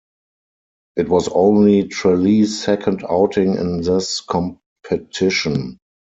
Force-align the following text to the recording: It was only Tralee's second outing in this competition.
It 0.95 1.09
was 1.09 1.27
only 1.27 1.83
Tralee's 1.87 2.59
second 2.59 3.05
outing 3.07 3.53
in 3.59 3.81
this 3.83 4.21
competition. 4.21 5.77